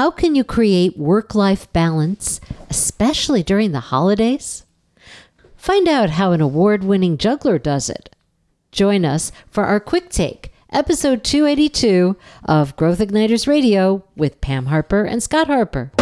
[0.00, 4.64] How can you create work life balance, especially during the holidays?
[5.56, 8.08] Find out how an award winning juggler does it.
[8.72, 12.16] Join us for our quick take, episode 282
[12.46, 15.92] of Growth Igniters Radio with Pam Harper and Scott Harper.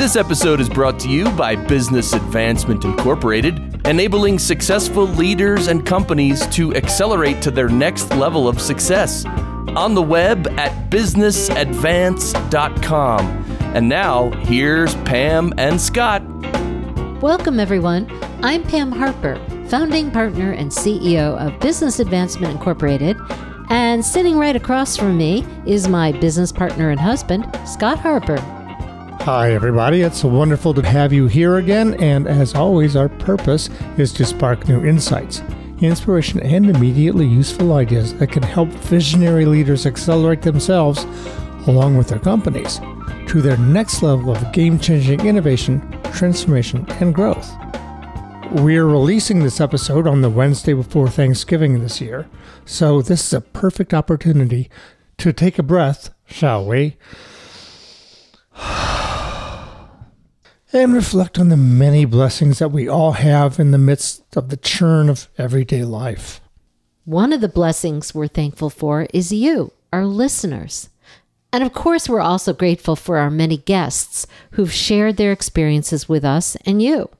[0.00, 6.46] This episode is brought to you by Business Advancement Incorporated, enabling successful leaders and companies
[6.46, 9.26] to accelerate to their next level of success.
[9.26, 13.26] On the web at businessadvance.com.
[13.74, 16.22] And now, here's Pam and Scott.
[17.20, 18.08] Welcome, everyone.
[18.42, 19.38] I'm Pam Harper,
[19.68, 23.18] founding partner and CEO of Business Advancement Incorporated.
[23.68, 28.38] And sitting right across from me is my business partner and husband, Scott Harper.
[29.24, 30.00] Hi, everybody.
[30.00, 31.92] It's wonderful to have you here again.
[32.00, 35.42] And as always, our purpose is to spark new insights,
[35.82, 41.04] inspiration, and immediately useful ideas that can help visionary leaders accelerate themselves
[41.66, 42.80] along with their companies
[43.28, 45.82] to their next level of game changing innovation,
[46.14, 47.54] transformation, and growth.
[48.52, 52.26] We're releasing this episode on the Wednesday before Thanksgiving this year,
[52.64, 54.70] so this is a perfect opportunity
[55.18, 56.96] to take a breath, shall we?
[60.72, 64.56] And reflect on the many blessings that we all have in the midst of the
[64.56, 66.40] churn of everyday life.
[67.04, 70.88] One of the blessings we're thankful for is you, our listeners.
[71.52, 76.24] And of course, we're also grateful for our many guests who've shared their experiences with
[76.24, 77.10] us and you.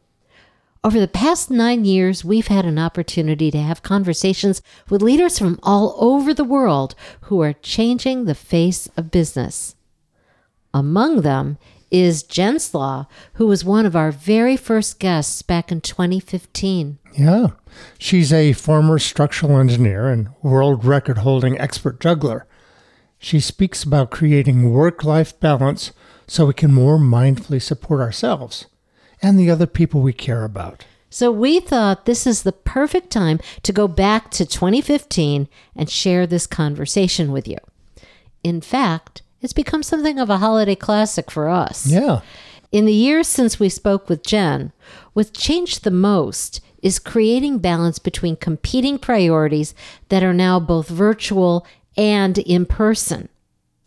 [0.82, 5.58] Over the past nine years, we've had an opportunity to have conversations with leaders from
[5.62, 9.74] all over the world who are changing the face of business.
[10.72, 11.58] Among them
[11.91, 16.98] is Jen Slaw, who was one of our very first guests back in 2015.
[17.19, 17.48] Yeah.
[17.98, 22.46] She's a former structural engineer and world record holding expert juggler.
[23.18, 25.92] She speaks about creating work life balance
[26.27, 28.67] so we can more mindfully support ourselves
[29.20, 30.86] and the other people we care about.
[31.11, 36.27] So we thought this is the perfect time to go back to 2015 and share
[36.27, 37.58] this conversation with you.
[38.45, 41.86] In fact, it's become something of a holiday classic for us.
[41.86, 42.20] Yeah.
[42.73, 44.73] In the years since we spoke with Jen,
[45.12, 49.74] what's changed the most is creating balance between competing priorities
[50.08, 53.28] that are now both virtual and in person.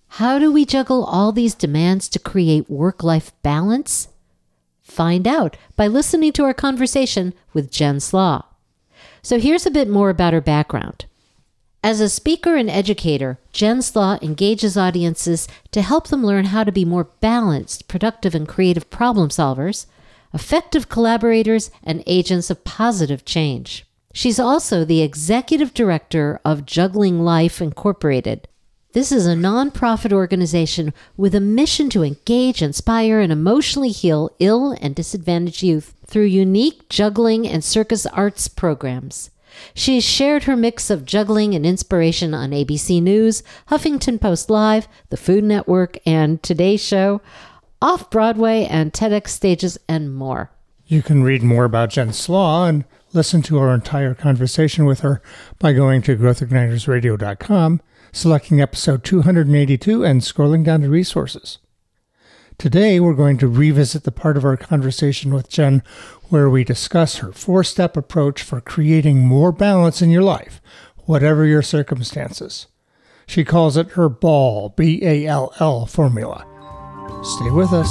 [0.08, 4.09] How do we juggle all these demands to create work life balance?
[4.84, 8.44] Find out by listening to our conversation with Jen Slaw.
[9.24, 11.06] So here's a bit more about her background.
[11.86, 16.72] As a speaker and educator, Jen's Slaw engages audiences to help them learn how to
[16.72, 19.86] be more balanced, productive, and creative problem solvers,
[20.34, 23.86] effective collaborators, and agents of positive change.
[24.14, 28.48] She's also the executive director of Juggling Life Incorporated.
[28.94, 34.72] This is a nonprofit organization with a mission to engage, inspire, and emotionally heal ill
[34.80, 39.32] and disadvantaged youth through unique juggling and circus arts programs.
[39.74, 45.18] She's shared her mix of juggling and inspiration on ABC News, Huffington Post Live, The
[45.18, 47.22] Food Network, and Today Show,
[47.81, 50.52] off Broadway and TEDx stages, and more.
[50.86, 55.22] You can read more about Jen Slaw and listen to our entire conversation with her
[55.59, 57.81] by going to growthignitersradio.com,
[58.12, 61.59] selecting episode 282, and scrolling down to resources.
[62.58, 65.81] Today, we're going to revisit the part of our conversation with Jen
[66.30, 70.62] where we discuss her four step approach for creating more balance in your life,
[71.06, 72.68] whatever your circumstances.
[73.25, 76.46] She calls it her BALL, B A L L formula.
[77.24, 77.90] Stay with us.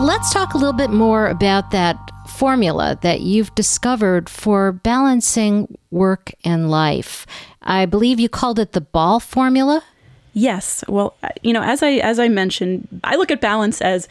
[0.00, 1.96] Let's talk a little bit more about that
[2.28, 7.26] formula that you've discovered for balancing work and life.
[7.60, 9.84] I believe you called it the ball formula.
[10.32, 10.84] Yes.
[10.88, 14.08] Well, uh, you know, as I as I mentioned, I look at balance as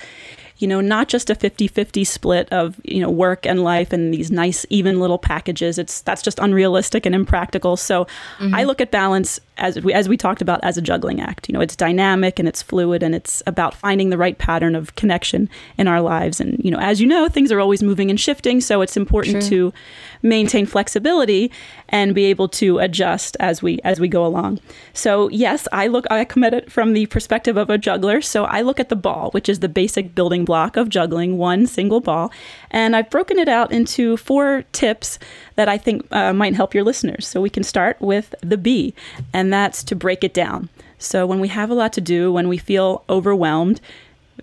[0.59, 4.29] you know, not just a 50-50 split of, you know, work and life and these
[4.29, 5.79] nice even little packages.
[5.79, 7.77] It's that's just unrealistic and impractical.
[7.77, 8.05] So
[8.37, 8.53] mm-hmm.
[8.53, 11.47] I look at balance as we, as we talked about as a juggling act.
[11.47, 14.95] You know, it's dynamic and it's fluid and it's about finding the right pattern of
[14.95, 16.41] connection in our lives.
[16.41, 19.41] And you know, as you know, things are always moving and shifting, so it's important
[19.41, 19.49] True.
[19.49, 19.73] to
[20.21, 21.51] maintain flexibility
[21.89, 24.59] and be able to adjust as we as we go along.
[24.93, 28.21] So yes, I look I come at it from the perspective of a juggler.
[28.21, 31.67] So I look at the ball, which is the basic building block of juggling, one
[31.67, 32.31] single ball,
[32.71, 35.19] and I've broken it out into four tips
[35.57, 37.27] that I think uh, might help your listeners.
[37.27, 38.95] So we can start with the B,
[39.31, 40.69] and that's to break it down.
[40.97, 43.79] So when we have a lot to do, when we feel overwhelmed,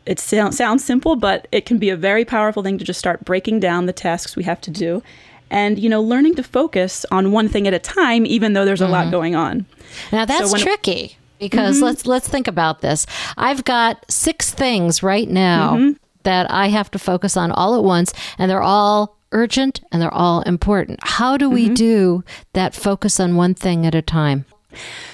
[0.06, 3.58] it sounds simple, but it can be a very powerful thing to just start breaking
[3.58, 5.02] down the tasks we have to do.
[5.50, 8.80] And you know learning to focus on one thing at a time even though there's
[8.80, 9.66] a lot going on.
[10.12, 11.84] Now that's So tricky because mm-hmm.
[11.86, 13.06] let's let's think about this.
[13.36, 15.92] I've got six things right now mm-hmm.
[16.22, 20.12] that I have to focus on all at once, and they're all urgent and they're
[20.14, 21.00] all important.
[21.02, 21.74] How do we mm-hmm.
[21.74, 24.46] do that focus on one thing at a time?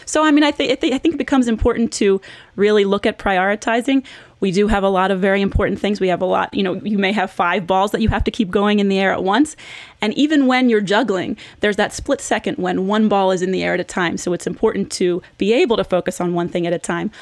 [0.04, 2.20] So, I mean, I, th- I, th- I think it becomes important to
[2.56, 4.04] really look at prioritizing.
[4.40, 6.00] We do have a lot of very important things.
[6.00, 8.30] We have a lot, you know, you may have five balls that you have to
[8.30, 9.56] keep going in the air at once.
[10.00, 13.62] And even when you're juggling, there's that split second when one ball is in the
[13.62, 14.16] air at a time.
[14.16, 17.12] So it's important to be able to focus on one thing at a time.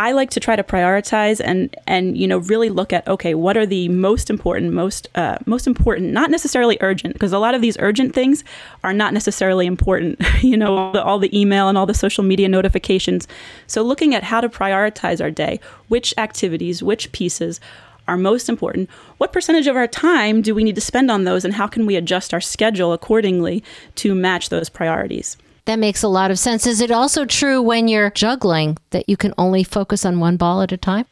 [0.00, 3.58] I like to try to prioritize and and you know really look at okay what
[3.58, 7.60] are the most important most uh, most important not necessarily urgent because a lot of
[7.60, 8.42] these urgent things
[8.82, 12.24] are not necessarily important you know all the, all the email and all the social
[12.24, 13.28] media notifications.
[13.66, 17.60] So looking at how to prioritize our day which activities which pieces
[18.08, 18.88] are most important
[19.18, 21.84] what percentage of our time do we need to spend on those and how can
[21.84, 23.62] we adjust our schedule accordingly
[23.96, 25.36] to match those priorities
[25.70, 26.66] That makes a lot of sense.
[26.66, 30.62] Is it also true when you're juggling that you can only focus on one ball
[30.62, 31.06] at a time?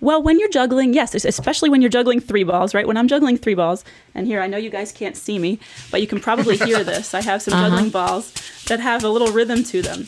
[0.00, 2.86] Well, when you're juggling, yes, especially when you're juggling three balls, right?
[2.86, 3.84] When I'm juggling three balls,
[4.14, 5.58] and here I know you guys can't see me,
[5.90, 7.12] but you can probably hear this.
[7.12, 7.70] I have some uh-huh.
[7.70, 8.32] juggling balls
[8.68, 10.06] that have a little rhythm to them.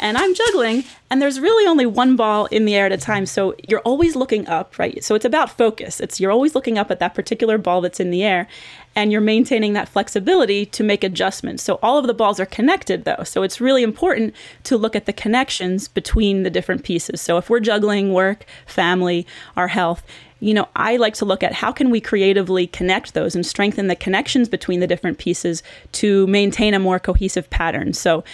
[0.00, 3.26] And I'm juggling, and there's really only one ball in the air at a time.
[3.26, 5.04] So you're always looking up, right?
[5.04, 6.00] So it's about focus.
[6.00, 8.48] It's you're always looking up at that particular ball that's in the air,
[8.96, 11.62] and you're maintaining that flexibility to make adjustments.
[11.62, 13.24] So all of the balls are connected though.
[13.24, 17.20] So it's really important to look at the connections between the different pieces.
[17.20, 20.02] So if we're juggling work, family, our health,
[20.40, 23.88] you know, I like to look at how can we creatively connect those and strengthen
[23.88, 25.62] the connections between the different pieces
[25.92, 27.92] to maintain a more cohesive pattern.
[27.92, 28.24] So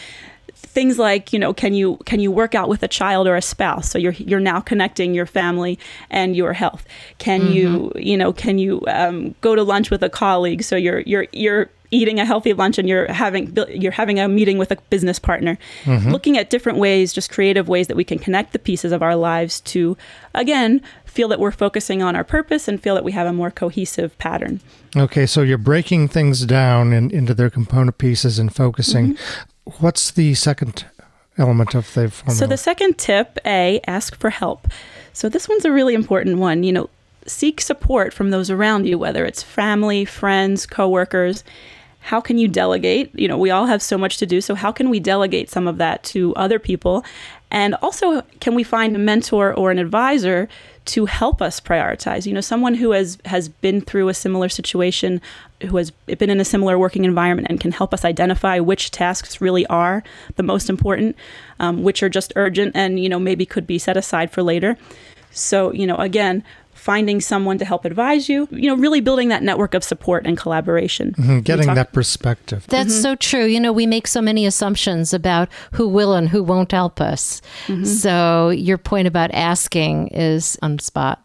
[0.77, 3.41] things like you know can you can you work out with a child or a
[3.41, 3.89] spouse?
[3.89, 5.79] So you're you're now connecting your family
[6.11, 6.85] and your health.
[7.17, 7.99] Can you mm-hmm.
[7.99, 10.63] you know can you um, go to lunch with a colleague?
[10.63, 14.59] So you're you're you're eating a healthy lunch and you're having you're having a meeting
[14.59, 15.57] with a business partner.
[15.85, 16.11] Mm-hmm.
[16.11, 19.17] Looking at different ways just creative ways that we can connect the pieces of our
[19.17, 19.97] lives to
[20.35, 23.51] again feel that we're focusing on our purpose and feel that we have a more
[23.51, 24.61] cohesive pattern.
[24.95, 29.15] Okay, so you're breaking things down in, into their component pieces and focusing.
[29.15, 29.56] Mm-hmm.
[29.79, 30.87] What's the second
[31.37, 32.37] element of the formula?
[32.39, 34.69] So the second tip, A, ask for help.
[35.13, 36.63] So this one's a really important one.
[36.63, 36.91] You know,
[37.27, 41.43] seek support from those around you, whether it's family, friends, coworkers.
[42.01, 43.11] How can you delegate?
[43.19, 44.41] You know, we all have so much to do.
[44.41, 47.05] So how can we delegate some of that to other people?
[47.51, 50.49] And also, can we find a mentor or an advisor
[50.87, 52.27] to help us prioritize?
[52.27, 55.21] You know, someone who has has been through a similar situation,
[55.63, 59.41] who has been in a similar working environment, and can help us identify which tasks
[59.41, 60.03] really are
[60.37, 61.17] the most important,
[61.61, 64.77] um, which are just urgent, and you know maybe could be set aside for later.
[65.31, 66.43] So you know, again,
[66.77, 68.47] finding someone to help advise you.
[68.51, 71.15] You know, really building that network of support and collaboration.
[71.19, 72.67] Mhm, Getting talk- that perspective.
[72.69, 73.03] That's mm-hmm.
[73.03, 73.45] so true.
[73.45, 77.43] You know, we make so many assumptions about who will and who won't help us.
[77.67, 77.85] Mm-hmm.
[77.85, 81.23] So your point about asking is on spot.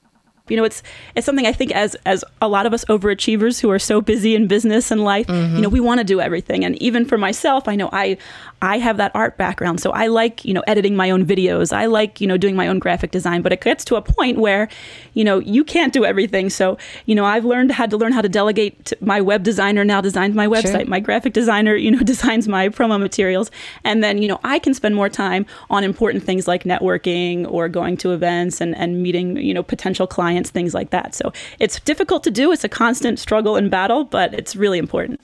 [0.49, 0.83] you know it's
[1.15, 4.35] it's something i think as as a lot of us overachievers who are so busy
[4.35, 5.61] in business and life you mm-hmm.
[5.61, 8.17] know we want to do everything and even for myself i know i
[8.61, 9.79] i have that art background.
[9.79, 11.73] So i like you know editing my own videos.
[11.73, 14.37] I like you know doing my own graphic design but it gets to a point
[14.37, 14.69] where
[15.13, 16.49] you know you can't do everything.
[16.49, 19.83] So you know i've learned had to learn how to delegate to my web designer
[19.83, 20.87] now designs my website.
[20.87, 23.51] My graphic designer you know designs my promo materials.
[23.83, 27.67] And then you know i can spend more time on important things like networking or
[27.69, 31.15] going to events and and meeting you know potential clients things like that.
[31.15, 32.51] So it's difficult to do.
[32.51, 35.19] It's a constant struggle and battle but it's really important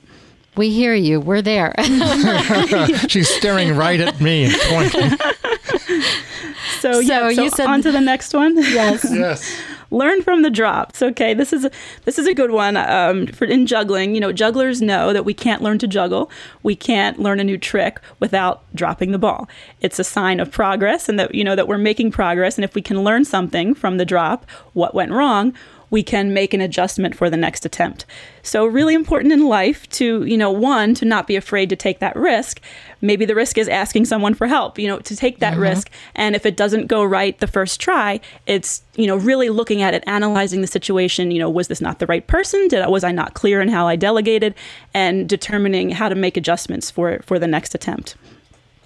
[0.58, 1.20] We hear you.
[1.20, 1.74] We're there.
[3.08, 5.18] She's staring right at me and pointing.
[6.80, 9.06] so, yeah so you said- on to the next one yes.
[9.12, 9.60] yes.
[9.92, 11.72] learn from the drops okay this is a,
[12.06, 15.34] this is a good one um, for in juggling you know jugglers know that we
[15.34, 16.30] can't learn to juggle
[16.64, 19.48] we can't learn a new trick without dropping the ball
[19.82, 22.76] it's a sign of progress and that you know that we're making progress and if
[22.76, 25.54] we can learn something from the drop what went wrong
[25.90, 28.06] we can make an adjustment for the next attempt.
[28.44, 32.00] So really important in life to, you know, one, to not be afraid to take
[32.00, 32.62] that risk.
[33.02, 35.62] Maybe the risk is asking someone for help, you know, to take that mm-hmm.
[35.62, 35.90] risk.
[36.16, 39.94] And if it doesn't go right the first try, it's, you know, really looking at
[39.94, 42.68] it, analyzing the situation, you know, was this not the right person?
[42.68, 44.56] Did I, was I not clear in how I delegated
[44.94, 48.16] and determining how to make adjustments for for the next attempt.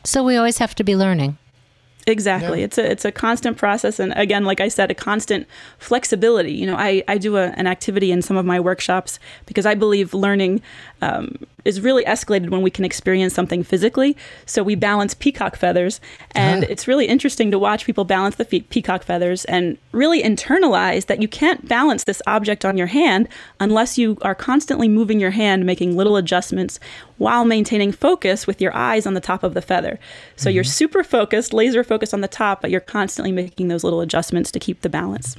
[0.04, 1.38] So we always have to be learning.
[2.08, 2.60] Exactly.
[2.60, 2.66] Yeah.
[2.66, 6.52] It's a it's a constant process, and again, like I said, a constant flexibility.
[6.52, 9.76] You know, I I do a, an activity in some of my workshops because I
[9.76, 10.62] believe learning
[11.02, 14.18] um, is really escalated when we can experience something physically.
[14.46, 18.62] So we balance peacock feathers, and it's really interesting to watch people balance the fe-
[18.62, 23.28] peacock feathers and really internalize that you can't balance this object on your hand
[23.60, 26.80] unless you are constantly moving your hand, making little adjustments
[27.18, 30.00] while maintaining focus with your eyes on the top of the feather.
[30.36, 34.00] So you're super focused, laser focused on the top, but you're constantly making those little
[34.02, 35.36] adjustments to keep the balance.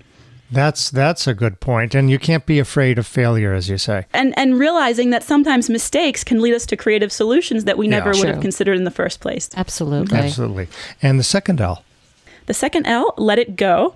[0.51, 4.05] That's that's a good point, and you can't be afraid of failure, as you say.
[4.13, 7.97] and and realizing that sometimes mistakes can lead us to creative solutions that we Yeah.
[7.99, 9.49] never would have considered in the first place.
[9.57, 10.19] Absolutely.
[10.19, 10.69] Absolutely.
[11.01, 11.77] And the second L.
[12.47, 13.95] The second L, let it go.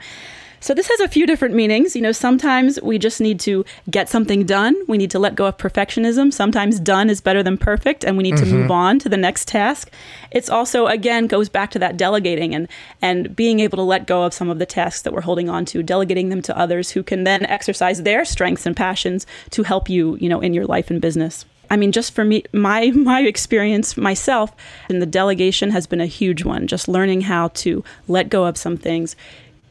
[0.61, 1.95] So this has a few different meanings.
[1.95, 4.75] You know, sometimes we just need to get something done.
[4.89, 6.33] We need to let go of perfectionism.
[6.33, 8.63] Sometimes done is better than perfect and we need to mm-hmm.
[8.63, 9.91] move on to the next task.
[10.31, 12.69] It's also again goes back to that delegating and
[13.03, 15.65] and being able to let go of some of the tasks that we're holding on
[15.67, 19.89] to, delegating them to others who can then exercise their strengths and passions to help
[19.89, 21.45] you, you know, in your life and business.
[21.71, 24.55] I mean, just for me, my my experience myself,
[24.89, 26.67] and the delegation has been a huge one.
[26.67, 29.17] Just learning how to let go of some things,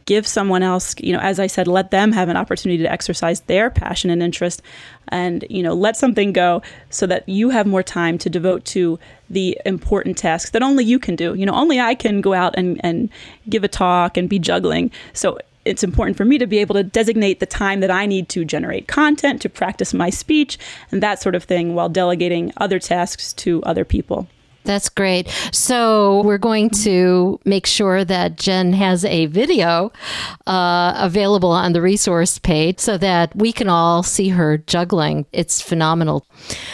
[0.06, 3.42] give someone else, you know, as I said, let them have an opportunity to exercise
[3.42, 4.62] their passion and interest,
[5.08, 9.00] and you know, let something go so that you have more time to devote to
[9.30, 11.34] the important tasks that only you can do.
[11.34, 13.10] You know, only I can go out and and
[13.50, 14.92] give a talk and be juggling.
[15.14, 18.30] So it's important for me to be able to designate the time that I need
[18.30, 20.60] to generate content, to practice my speech,
[20.92, 24.28] and that sort of thing while delegating other tasks to other people.
[24.66, 25.30] That's great.
[25.52, 29.92] So we're going to make sure that Jen has a video
[30.48, 35.26] uh, available on the resource page so that we can all see her juggling.
[35.32, 36.26] It's phenomenal.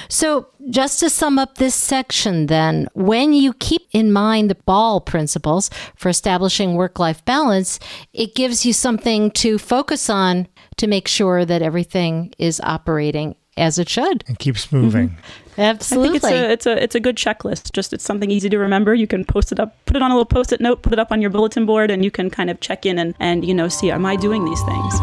[0.07, 5.01] So just to sum up this section, then, when you keep in mind the ball
[5.01, 7.79] principles for establishing work life balance,
[8.13, 13.77] it gives you something to focus on to make sure that everything is operating as
[13.77, 14.23] it should.
[14.27, 15.17] and keeps moving.
[15.57, 16.17] Absolutely.
[16.17, 17.73] I think it's a it's a it's a good checklist.
[17.73, 18.93] Just it's something easy to remember.
[18.93, 21.11] You can post it up, put it on a little post-it note, put it up
[21.11, 23.67] on your bulletin board, and you can kind of check in and and you know
[23.67, 24.93] see am I doing these things.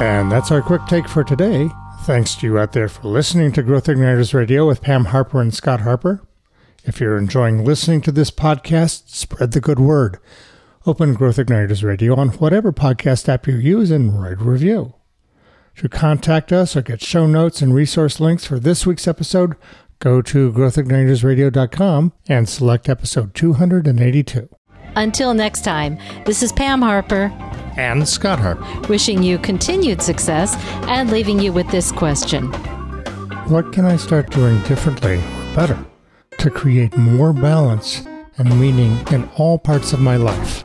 [0.00, 1.70] And that's our quick take for today.
[2.00, 5.54] Thanks to you out there for listening to Growth Igniters Radio with Pam Harper and
[5.54, 6.26] Scott Harper.
[6.84, 10.18] If you're enjoying listening to this podcast, spread the good word.
[10.84, 14.94] Open Growth Igniters Radio on whatever podcast app you use and write a review.
[15.76, 19.56] To contact us or get show notes and resource links for this week's episode,
[19.98, 24.48] go to growthignitersradio.com and select episode 282.
[24.94, 27.32] Until next time, this is Pam Harper
[27.76, 28.62] And Scott Harper.
[28.88, 30.54] wishing you continued success
[30.88, 32.48] and leaving you with this question.
[33.48, 35.78] What can I start doing differently or better
[36.38, 38.02] to create more balance
[38.38, 40.64] and meaning in all parts of my life?